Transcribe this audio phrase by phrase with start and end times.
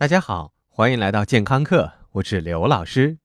[0.00, 3.18] 大家好，欢迎来到健康课，我是刘老师。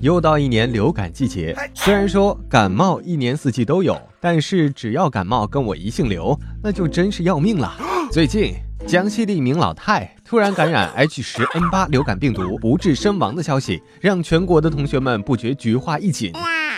[0.00, 7.74] 又到一年流感季节，虽然说感冒一年四季都有，但是只要感冒跟我一姓刘，那就真是要命了。
[8.12, 8.54] 最近
[8.86, 16.30] 江西的一名老太突然感染 H10N8 流感病毒，不治身亡的消息，让全国的同学们不觉菊花一紧。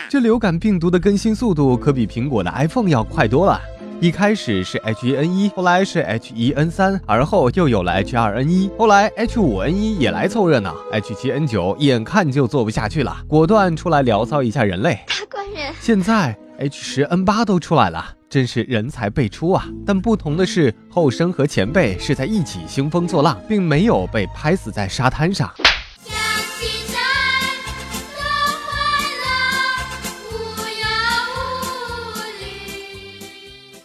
[0.09, 3.61] 这流感病毒的更新速度可比苹果的 iPhone 要快多了。
[4.01, 14.99] 一开始是 H1N1，后来是 H1N3，而后又有了 H2N1，后来 H5N1 也来凑热闹，H7N9 眼看就做不下去了，果断出来聊骚一下人类。
[15.07, 19.65] 大官人，现在 H10N8 都出来了，真是人才辈出啊！
[19.85, 25.49] 但不同的是，后生和前辈是在一起兴风作浪，并没有被拍死在沙滩上。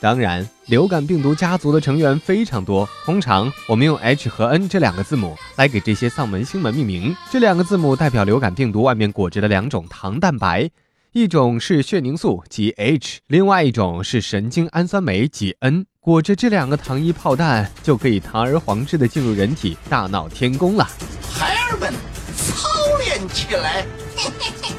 [0.00, 2.88] 当然，流感病毒家族的成员非常多。
[3.04, 7.14] 通常我们用 H 和 N 这两个字母来给这些丧门星们命名。
[7.30, 10.70] 这两个字母代表流感病毒外面裹着的两种糖蛋白，
[11.12, 15.84] 一种是血凝素即 H，另外一种是神经氨酸酶即 N。
[16.00, 20.88] 裹着这两个糖衣炮弹，就可以堂而皇之的进入人体，大闹天宫了。
[21.30, 21.92] 孩儿们，
[22.34, 22.70] 操
[23.04, 23.84] 练起来！
[24.16, 24.74] 嘿嘿嘿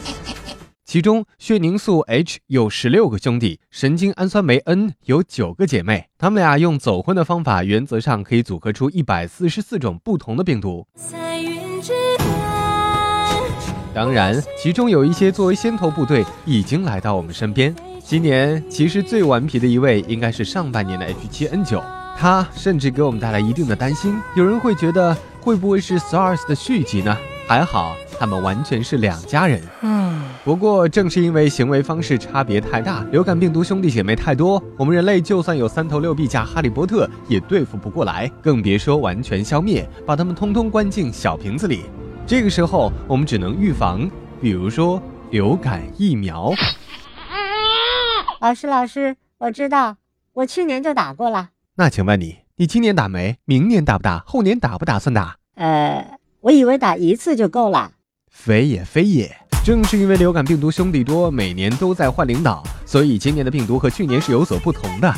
[0.92, 6.10] 其中，血凝素 H 有十六个兄弟，神经氨酸酶 N 有九个姐妹。
[6.18, 10.86] 他们俩用走婚的方法，原则上可以组合出一百四十四种不同的病毒。
[13.94, 17.74] 当然，其中有一些作为先头部队已经来到我们身边。
[18.04, 21.82] 今年其实最顽皮的一位，应该是上半年的 H7N9，
[22.18, 24.14] 他甚至给我们带来一定的担心。
[24.36, 27.18] 有人会觉得，会不会是 SARS 的续集呢？
[27.48, 29.60] 还好，他们完全是两家人。
[29.82, 41.86] 嗯，不过正是因为行为方式差别太大，流感病毒兄弟姐妹太多，我们人类就算有三头六臂加哈利波特也对付不过来，更别说完全消灭，把他们通通关进小瓶子里。
[42.28, 44.08] 这个时候，我们只能预防，
[44.40, 46.54] 比如说流感疫苗。
[48.40, 49.98] 老师，老师，我知道，
[50.34, 51.50] 我去年就打过了。
[51.74, 53.38] 那请问你，你今年打没？
[53.46, 54.20] 明年打不打？
[54.28, 55.38] 后年打不打算打？
[55.56, 56.20] 呃。
[56.42, 57.92] 我以为打一次就够了，
[58.32, 59.36] 非也非也。
[59.64, 65.14] 正是因为流感病毒兄弟多，每年都在换领导，所以今年的病毒和去年是有所不同的。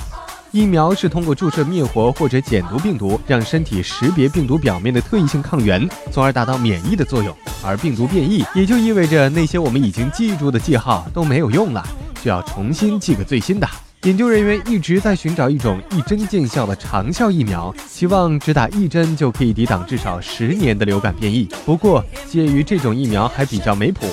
[0.52, 7.36] 疫苗是通过注射灭活或者减毒病毒，让身体识别病毒表面的特异性抗原，从而达到免疫的作用。
[7.64, 11.82] 而病毒变异，也就意味着那些我们已经记住的记号都没有用了，
[12.22, 13.68] 需要重新记个最新的。
[14.04, 21.48] 研究人员一直在寻找一种一针见效的长效疫苗，希望只打一针就可以抵挡至少十年的流感变异。
[21.66, 24.06] 不过，介于这种疫苗还比较没谱，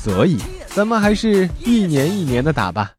[0.00, 0.36] 所以
[0.66, 2.90] 咱们还是一年一年的打吧。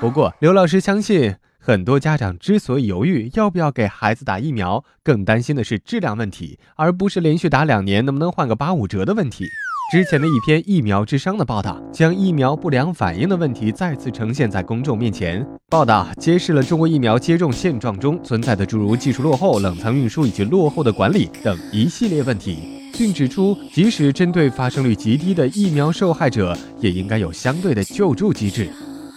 [0.00, 9.48] 不过，刘老师相信，很多家长之所以犹豫要不要给孩子打疫苗，更担心的是质量问题，而不是连续打两年能不能换个八五折的问题。
[9.92, 15.46] 之前的一篇疫苗之殇的报道，将疫苗不良反应的问题再次呈现在公众面前。
[15.68, 28.70] 报道揭示了中国疫苗接种现状中存在的诸如技术落后、冷藏运输以及落后的管理等一系列问题，并指出，即使针对发生率极低的疫苗受害者，也应该有相对的救助机制。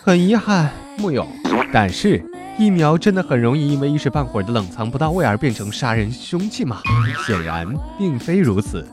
[0.03, 1.25] 很遗憾，木有。
[1.71, 2.21] 但是，
[2.59, 6.81] 疫苗真的很容易因为一时半会儿的冷藏不到位而变成杀人凶器吗？
[7.25, 7.65] 显然
[7.97, 8.85] 并非如此。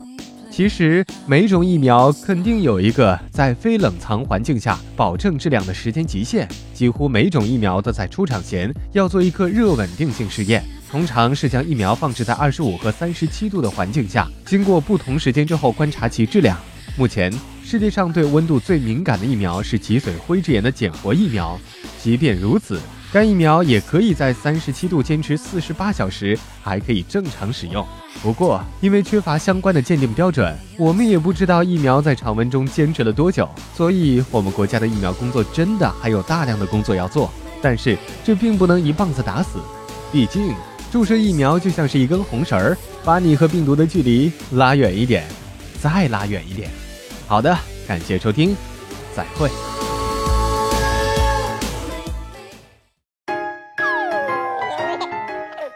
[0.55, 16.57] 其实每种疫苗肯定有一个在非冷藏环境下保证质量的时间极限，几乎每种疫苗都在出厂前要做一个热稳定性试验，通常是将疫苗放置在二十五和三十七度的环境下，经过不同时间之后观察其质量。
[16.97, 17.29] 目前
[17.61, 21.59] 世界上对温度最敏感的疫苗是脊髓灰质炎的减活疫苗，
[22.01, 22.79] 即便如此。
[23.15, 27.87] 该疫苗也可以在三十七度坚持四十八小时，还可以正常使用。
[28.21, 33.49] 不过，因为缺乏相关的鉴定标准，我们也不知道疫苗在常温中坚持了多久。
[33.73, 37.31] 所以，我们国家的疫苗工作真的还有大量的工作要做。
[37.61, 39.59] 但是，这并不能一棒子打死。
[40.11, 40.53] 毕竟，
[40.91, 45.23] 注射疫苗就像是一根红绳儿，把你和病毒的距离拉远一点，
[45.81, 46.69] 再拉远一点。
[47.27, 47.57] 好的，
[47.87, 48.53] 感谢收听，
[49.15, 49.49] 再会。